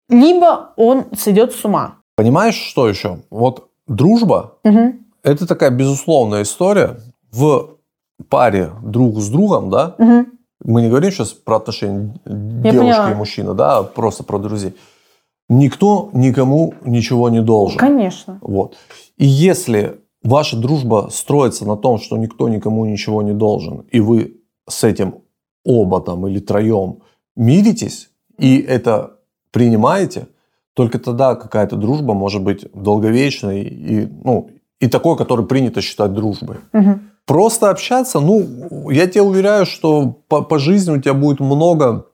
[0.10, 2.01] Либо он сойдет с ума.
[2.16, 3.20] Понимаешь, что еще?
[3.30, 5.06] Вот дружба Мгм.
[5.24, 7.00] это такая безусловная история
[7.32, 7.78] в
[8.30, 9.96] паре друг с другом, да?
[9.98, 10.28] Мгм.
[10.64, 13.12] Мы не говорим сейчас про отношения девушки поняла.
[13.12, 14.76] и мужчины, да, а просто про друзей.
[15.50, 17.78] Никто никому ничего не должен.
[17.80, 18.38] Конечно.
[18.42, 18.78] Вот.
[19.18, 24.38] И если ваша дружба строится на том, что никто никому ничего не должен, и вы
[24.70, 25.16] с этим
[25.66, 27.00] оба там или троем
[27.36, 29.18] миритесь, и это
[29.52, 30.28] принимаете,
[30.74, 36.58] только тогда какая-то дружба может быть долговечной и, ну, и такой, который принято считать дружбой.
[36.74, 37.12] Мгм.
[37.26, 42.06] Просто общаться, ну, я тебе уверяю, что по, по жизни у тебя будет много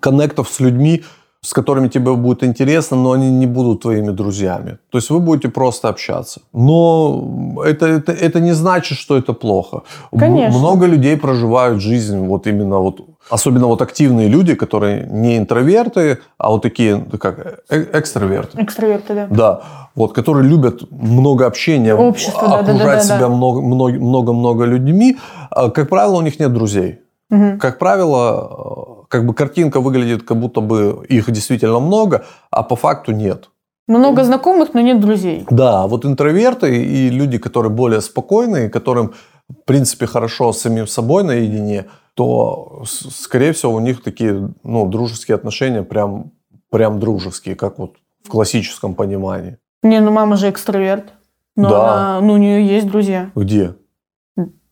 [0.00, 1.02] коннектов с людьми,
[1.44, 4.78] с которыми тебе будет интересно, но они не будут твоими друзьями.
[4.90, 6.40] То есть вы будете просто общаться.
[6.52, 9.82] Но это, это, это не значит, что это плохо.
[10.16, 10.58] Конечно.
[10.58, 16.50] Много людей проживают жизнь вот именно вот, особенно вот активные люди, которые не интроверты, а
[16.50, 18.62] вот такие, как э- экстраверты.
[18.62, 19.26] Экстраверты, да.
[19.30, 19.62] Да,
[19.94, 23.16] вот, которые любят много общения, Общество, да, да, да, окружать да, да.
[23.18, 25.16] себя много- много- много-много людьми.
[25.50, 27.00] А, Как правило, у них нет друзей.
[27.30, 27.58] Мгм.
[27.58, 32.76] Как правило, э, как бы картинка выглядит, как будто бы их действительно много, а по
[32.76, 33.48] факту нет.
[33.88, 35.44] Много знакомых, но нет друзей.
[35.50, 39.12] Да, вот интроверты и люди, которые более спокойные, которым
[39.48, 45.34] в принципе, хорошо с самим собой наедине, то, скорее всего, у них такие, ну, дружеские
[45.34, 46.32] отношения прям,
[46.70, 47.94] прям дружеские, как вот
[48.24, 49.58] в классическом понимании.
[49.82, 51.12] Не, ну мама же экстраверт.
[51.56, 51.94] Но Да.
[51.94, 53.30] она- ну, у нее есть друзья.
[53.34, 53.74] Где?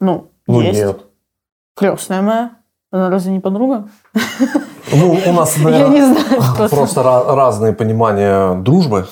[0.00, 0.78] Ну, Ну, есть.
[0.78, 1.00] нет.
[1.76, 2.50] Крестная моя.
[2.90, 3.88] Она разве не подруга?
[4.92, 6.26] Ну, у нас, Я наверное, не знаю.
[6.56, 6.68] Просто.
[6.76, 9.06] просто ра- разные понимания дружбы.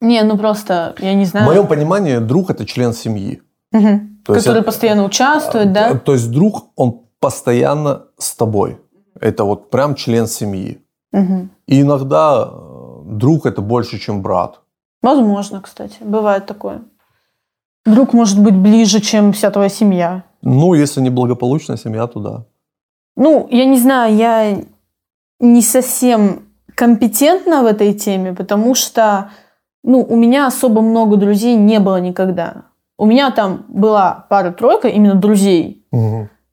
[0.00, 1.46] Не, ну просто, я не В знаю.
[1.46, 3.40] моем понимании друг– это член семьи.
[3.70, 5.94] То есть Который это- постоянно участвует, да?
[5.94, 8.78] То есть друг, он постоянно с тобой.
[9.20, 10.84] Это вот прям член семьи.
[11.12, 11.50] Мгм.
[11.68, 14.60] И иногда э, друг– это больше, чем брат.
[15.02, 15.96] Возможно, кстати.
[16.00, 16.82] Бывает такое.
[17.86, 20.24] Друг может быть ближе, чем вся твоя семья.
[20.42, 22.44] Ну, если не благополучная семья, то да.
[23.16, 24.58] Ну, я не знаю, я
[25.40, 29.30] не совсем компетентна в этой теме, потому что
[29.84, 32.64] ну, у меня особо много друзей не было никогда.
[32.98, 35.86] У меня там была пара-тройка именно друзей,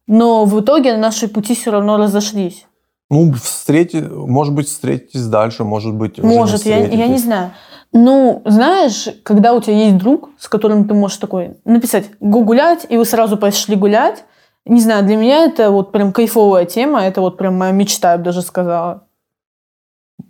[0.09, 2.65] но в итоге наши пути все равно разошлись.
[3.11, 7.51] Ну, встрети, может быть, встретитесь дальше, может быть, Может, я, я не знаю.
[7.91, 12.85] Ну, знаешь, когда у тебя есть друг, с которым ты можешь такой написать «го гулять»,
[12.89, 14.25] и вы сразу пошли гулять,
[14.65, 18.17] не знаю, для меня это вот прям кайфовая тема, это вот прям моя мечта, я
[18.17, 19.07] бы даже сказала.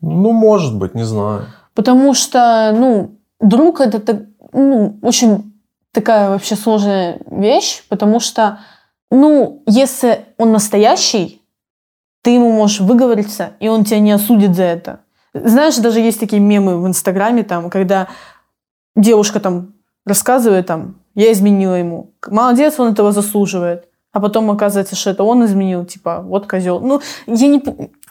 [0.02, 1.46] Ну, может быть, не знаю.
[1.74, 5.54] Потому что, ну, друг это так- ну, очень
[5.92, 8.60] такая вообще сложная вещь, потому что,
[9.12, 11.42] ну, если он настоящий,
[12.22, 15.00] ты ему можешь выговориться, и он тебя не осудит за это.
[15.34, 18.08] Знаешь, даже есть такие мемы в Инстаграме, там, когда
[18.96, 19.74] девушка там
[20.06, 22.12] рассказывает, там, я изменила ему.
[22.28, 23.86] Молодец, он этого заслуживает.
[24.12, 26.80] А потом оказывается, что это он изменил, типа, вот козел.
[26.80, 27.62] Ну, я не,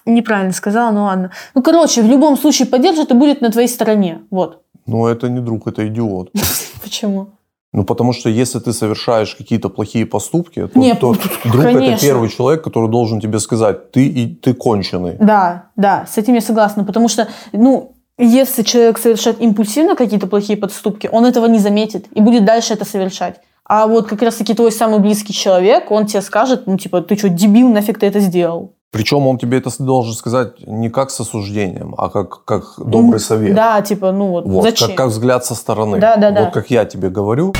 [0.06, 1.32] неправильно сказала, ну ладно.
[1.54, 4.22] Ну, короче, в любом случае поддержит и будет на твоей стороне.
[4.30, 4.62] Вот.
[4.86, 6.30] Но это не друг, это идиот.
[6.82, 7.30] Почему?
[7.72, 11.98] Ну, потому что если ты совершаешь какие-то плохие поступки, то, Нет, то друг это конечно.
[11.98, 15.16] первый человек, который должен тебе сказать, ты, и, ты конченый.
[15.20, 16.84] Да, да, с этим я согласна.
[16.84, 22.20] Потому что, ну, если человек совершает импульсивно какие-то плохие поступки, он этого не заметит и
[22.20, 23.40] будет дальше это совершать.
[23.64, 27.28] А вот как раз-таки твой самый близкий человек, он тебе скажет, ну, типа, ты что,
[27.28, 28.72] дебил, нафиг ты это сделал?
[28.90, 33.54] Причем он тебе это должен сказать не как с осуждением, а как, как добрый совет.
[33.54, 34.88] Да, типа, ну вот, Вот, зачем?
[34.88, 35.98] как, как взгляд со стороны.
[36.00, 36.44] Да, да, да.
[36.44, 37.52] Вот как я тебе говорю.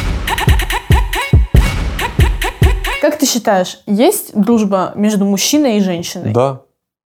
[3.03, 6.33] Как ты считаешь, есть дружба между мужчиной и женщиной?
[6.33, 6.63] Да.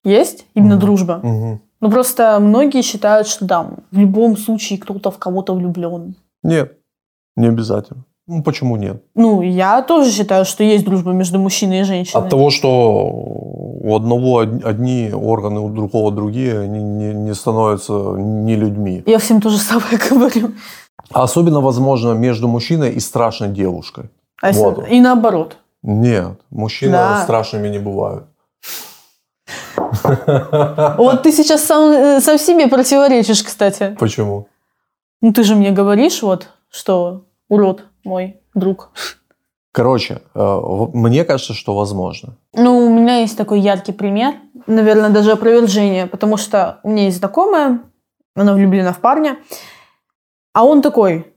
[0.04, 0.80] Есть именно Мгм.
[0.80, 1.20] дружба?
[1.22, 1.62] Мгм.
[1.80, 6.16] Ну, просто многие считают, что да, в любом случае кто-то в кого-то влюблен.
[6.42, 6.78] Нет,
[7.36, 8.04] не обязательно.
[8.34, 9.02] Ну, почему нет?
[9.14, 12.22] Ну, я тоже считаю, что есть дружба между мужчиной и женщиной.
[12.24, 13.10] От того, что
[13.84, 19.02] у одного од- одни органы, у другого другие, они не, не становятся не людьми.
[19.06, 20.52] Я всем то же самое говорю.
[21.12, 24.04] Особенно, возможно, между мужчиной и страшной девушкой.
[24.40, 24.88] А если- Вот.
[24.88, 25.56] И наоборот.
[25.82, 27.22] Нет, мужчины Да.
[27.22, 28.24] страшными не бывают.
[30.98, 33.94] Вот ты сейчас сам, э, сам себе противоречишь, кстати.
[33.98, 34.46] Почему?
[35.20, 38.90] Ну, ты же мне говоришь, вот, что урод мой друг.
[39.72, 40.60] Короче, э,
[40.92, 42.36] мне кажется, что возможно.
[42.54, 44.34] Ну, у меня есть такой яркий пример,
[44.66, 47.80] наверное, даже опровержение, потому что у меня есть знакомая,
[48.34, 49.38] она влюблена в парня,
[50.52, 51.32] а он такой,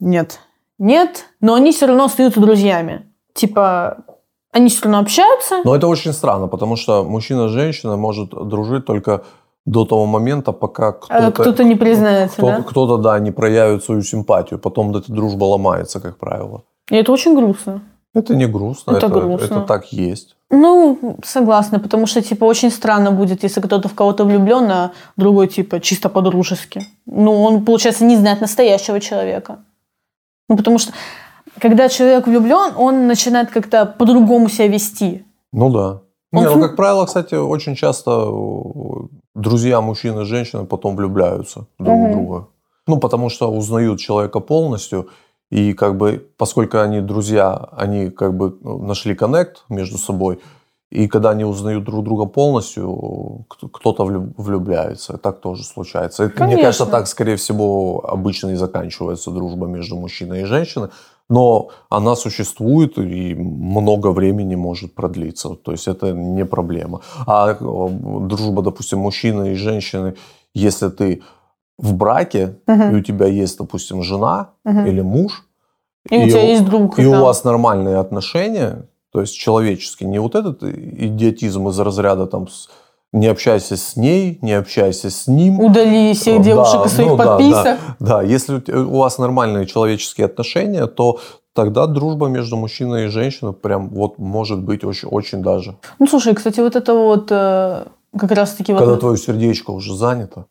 [0.00, 0.40] нет,
[0.78, 3.12] нет, но они все равно остаются друзьями.
[3.34, 4.04] Типа,
[4.52, 8.86] они все равно общаются, Но это очень странно, потому что мужчина с женщиной может дружить
[8.86, 9.24] только
[9.66, 11.42] до того момента, пока а кто-то...
[11.42, 12.62] кто-то не признается, кто- да?
[12.62, 14.58] Кто-то, да, не проявит свою симпатию.
[14.58, 16.62] Потом эта дружба ломается, как правило.
[16.90, 17.80] И это очень грустно.
[18.14, 19.44] Это не грустно, Это это, грустно.
[19.44, 20.36] это так есть.
[20.50, 25.48] Ну, согласна, потому что, типа, очень странно будет, если кто-то в кого-то влюблен, а другой,
[25.48, 26.86] типа, чисто по-дружески.
[27.06, 29.58] Ну, он, получается, не знает настоящего человека.
[30.48, 30.92] Ну, потому что,
[31.60, 35.24] когда человек влюблен, он начинает как-то по-другому себя вести.
[35.52, 36.00] Ну да.
[36.36, 41.66] Он Не, ну, как правило, кстати, очень часто э, друзья мужчины и женщины потом влюбляются
[41.78, 42.08] друг Мгм.
[42.08, 42.46] в друга.
[42.86, 45.08] Ну, потому что узнают человека полностью,
[45.50, 50.38] и как бы, поскольку они друзья, они как бы ну, нашли коннект между собой,
[50.90, 55.18] и когда они узнают друг друга полностью, кто- кто-то влю- влюбляется.
[55.18, 56.24] Так тоже случается.
[56.24, 56.62] Это, мне Конечно.
[56.62, 60.88] кажется, так, скорее всего, обычно и заканчивается дружба между мужчиной и женщиной.
[61.28, 65.56] Но она существует и много времени может продлиться.
[65.56, 67.00] То есть это не проблема.
[67.26, 70.14] А э, дружба, допустим, мужчины и женщины,
[70.54, 71.22] если ты
[71.78, 72.92] в браке, Мгм.
[72.92, 74.86] и у тебя есть, допустим, жена Мгм.
[74.86, 75.44] или муж,
[76.10, 76.98] И, у тебя есть друг.
[76.98, 77.18] и да.
[77.20, 82.46] у вас нормальные отношения, то есть человеческие, не вот этот идиотизм из разряда там
[83.12, 85.60] не общайся с ней, не общайся с ним.
[85.60, 87.78] Удали всех Да, девушек из своих ну да, подписок.
[88.00, 91.20] Да, если у вас нормальные человеческие отношения, то
[91.52, 95.76] тогда дружба между мужчиной и женщиной прям вот может быть очень, очень даже.
[95.98, 97.84] Ну, слушай, кстати, вот это вот э,
[98.18, 98.74] как раз-таки...
[98.74, 99.00] Когда вот...
[99.00, 100.46] твое сердечко уже занято,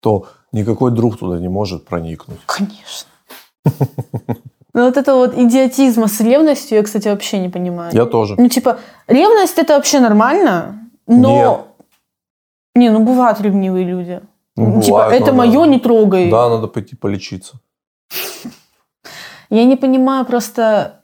[0.00, 2.40] то никакой друг туда не может проникнуть.
[2.46, 3.08] Конечно.
[4.72, 7.94] Ну, вот это вот идиотизма с ревностью я, кстати, вообще не понимаю.
[7.94, 8.34] Я тоже.
[8.36, 11.68] Ну, типа, ревность это вообще нормально, но...
[12.74, 14.20] Не, ну бывают ревнивые люди.
[14.56, 16.30] Ну, типа, бывает, это надо- мое, не трогай.
[16.30, 17.60] Да, надо пойти полечиться.
[19.50, 21.02] Я не понимаю просто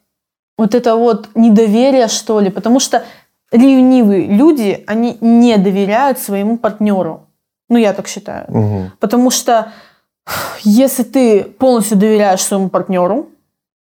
[0.58, 3.04] вот это вот недоверие, что ли, потому что
[3.50, 7.26] ревнивые люди, они не доверяют своему партнеру.
[7.68, 8.46] Ну, я так считаю.
[8.48, 8.92] Мгм.
[8.98, 9.72] Потому что
[10.62, 13.28] если ты полностью доверяешь своему партнеру,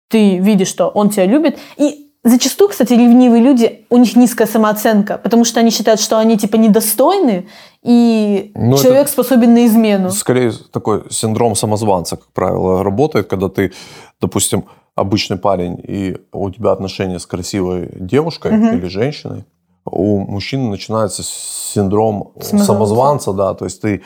[0.09, 5.17] ты видишь, что он тебя любит, и зачастую, кстати, ревнивые люди, у них низкая самооценка,
[5.17, 7.47] потому что они считают, что они типа недостойны,
[7.83, 10.09] и Ну, человек способен на измену.
[10.11, 13.71] Скорее такой синдром самозванца, как правило, работает, когда ты,
[14.19, 18.77] допустим, обычный парень, и у тебя отношения с красивой девушкой Мгм.
[18.77, 19.45] или женщиной,
[19.85, 22.65] у мужчины начинается синдром Самозванца.
[22.65, 24.01] самозванца, да, то есть ты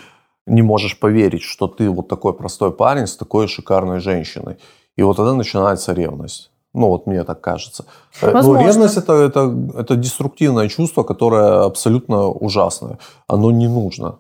[0.46, 4.58] не можешь поверить, что ты вот такой простой парень с такой шикарной женщиной.
[4.98, 6.49] И вот тогда начинается ревность.
[6.74, 7.86] Ну, вот мне так кажется.
[8.22, 8.68] Э, Ну, Возможно.
[8.68, 12.98] ревность это, это, это деструктивное чувство, которое абсолютно ужасное.
[13.28, 14.20] Оно не нужно.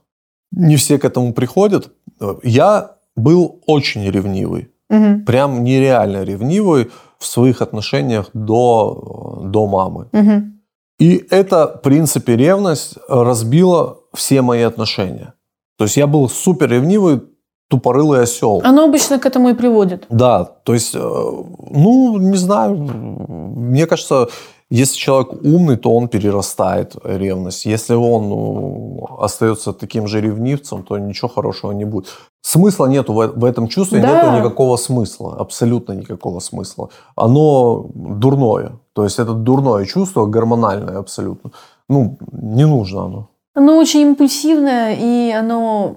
[0.51, 1.91] Не все к этому приходят.
[2.21, 4.69] Э, Я был очень ревнивый.
[4.89, 5.25] Мгм.
[5.25, 10.07] Прям нереально ревнивый в своих отношениях до, до мамы.
[10.11, 10.59] Мгм.
[10.99, 15.33] И эта, в принципе, ревность разбила все мои отношения.
[15.77, 17.21] То есть я был супер ревнивый,
[17.69, 18.61] тупорылый осел.
[18.63, 20.05] Оно обычно к этому и приводит.
[20.09, 24.27] Да, то есть, э, ну, не знаю, мне кажется,
[24.71, 27.65] если человек умный, то он перерастает ревность.
[27.65, 32.07] Если он ну, остается таким же ревнивцем, то ничего хорошего не будет.
[32.41, 34.07] Смысла нету в, в этом чувстве, Да.
[34.07, 36.89] нету никакого смысла, абсолютно никакого смысла.
[37.15, 41.51] Оно дурное, то есть это дурное чувство, гормональное абсолютно.
[41.87, 43.27] Ну, не нужно оно.
[43.55, 45.95] Оно очень импульсивное, и оно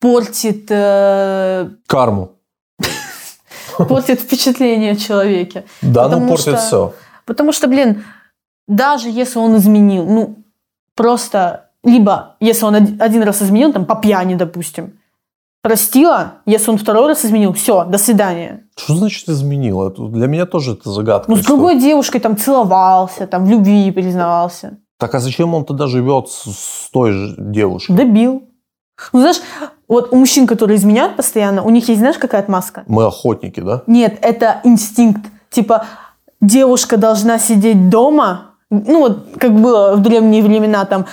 [0.00, 2.32] портит, э, Карму.
[3.78, 5.64] портит впечатление о человеке.
[5.82, 6.94] Да, Потому портит что- все.
[7.26, 8.02] Потому что, блин,
[8.66, 10.36] даже если он изменил, ну,
[10.96, 14.98] просто, либо если он од- один раз изменил, там, по пьяни, допустим,
[15.62, 18.64] простила, если он второй раз изменил, все, до свидания.
[18.76, 19.90] Что значит изменило?
[19.90, 21.30] Это Для меня тоже это загадка.
[21.30, 24.78] Ну, с другой девушкой там целовался, там, в любви признавался.
[24.98, 27.96] Так а зачем он тогда живет с, с той же девушкой?
[27.96, 28.42] Добил.
[29.12, 29.40] Ну, знаешь,
[29.90, 32.84] вот у мужчин, которые изменяют постоянно, у них есть, знаешь, какая отмазка?
[32.86, 33.82] Мы охотники, да?
[33.88, 35.20] Нет, это инстинкт.
[35.50, 35.84] Типа,
[36.40, 38.52] девушка должна сидеть дома.
[38.70, 41.06] Ну, вот как было в древние времена там.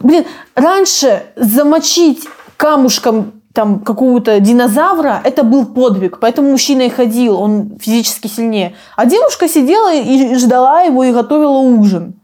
[0.00, 0.24] Блин,
[0.56, 6.18] раньше замочить камушком там какого-то динозавра, это был подвиг.
[6.18, 8.74] Поэтому мужчина и ходил, он физически сильнее.
[8.96, 12.14] А девушка сидела и ждала его и готовила ужин.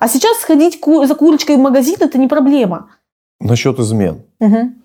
[0.00, 2.88] А сейчас сходить за курочкой в магазин– это не проблема.
[3.40, 4.22] Насчет измен.
[4.40, 4.77] Мгм.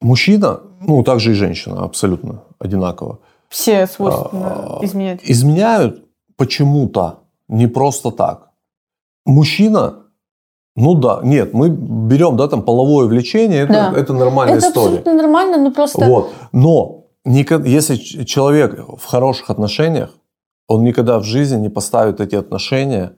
[0.00, 3.18] Мужчина, ну, также и женщина, абсолютно одинаково.
[3.48, 5.20] Все свойственно А, изменять.
[5.24, 6.04] Изменяют
[6.36, 8.50] почему-то, не просто так.
[9.26, 10.04] Мужчина,
[10.76, 13.92] ну да, нет, мы берем, да, там половое влечение, это, Да.
[13.96, 14.86] это нормальная Это история.
[14.98, 16.04] абсолютно нормально, но просто...
[16.06, 16.30] Вот.
[16.52, 20.14] Но если человек в хороших отношениях,
[20.68, 23.12] он никогда в жизни не поставит эти отношения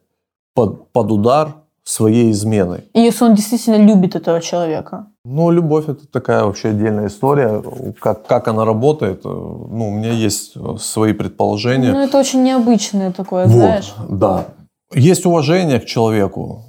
[0.54, 2.84] под, под удар своей изменой.
[2.94, 5.06] И если он действительно любит этого человека.
[5.24, 7.62] Ну, любовь это такая вообще отдельная история.
[8.00, 11.92] Как, как она работает, э, ну, у меня есть э, свои предположения.
[11.92, 13.94] Ну, это очень необычное такое, Вот, знаешь.
[14.08, 14.46] да.
[14.92, 16.64] Есть уважение к человеку.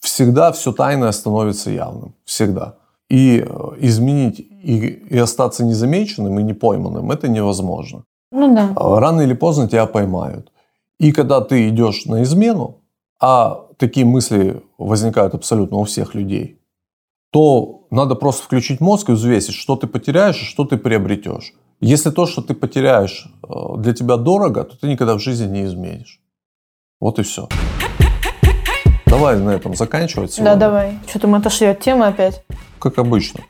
[0.00, 2.14] Всегда все тайное становится явным.
[2.24, 2.74] Всегда.
[3.10, 8.04] И э, изменить и, и остаться незамеченным и не пойманным это невозможно.
[8.32, 8.72] Ну да.
[8.76, 10.50] Рано или поздно тебя поймают.
[10.98, 12.80] И когда ты идешь на измену,
[13.26, 16.60] а такие мысли возникают абсолютно у всех людей,
[17.32, 21.54] то надо просто включить мозг и взвесить, что ты потеряешь и что ты приобретешь.
[21.80, 25.64] Если то, что ты потеряешь, э, для тебя дорого, то ты никогда в жизни не
[25.64, 26.20] изменишь.
[27.00, 27.48] Вот и все.
[29.06, 30.56] Давай на этом заканчивать Да, сегодня.
[30.56, 30.98] давай.
[31.08, 32.44] Что-то мы отошли от темы опять.
[32.78, 33.40] Как обычно.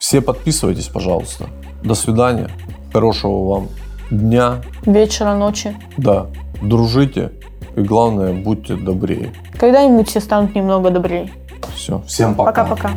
[0.00, 1.48] Все подписывайтесь, пожалуйста.
[1.84, 2.50] До свидания.
[2.92, 3.68] Хорошего вам
[4.10, 5.76] дня, Вечера, ночи.
[5.96, 6.26] да,
[6.60, 7.30] дружите
[7.76, 9.32] и главное, будьте добрее.
[9.58, 11.30] Когда-нибудь все станут немного добрее.
[11.74, 12.64] Все, всем пока.
[12.64, 12.90] Пока-пока.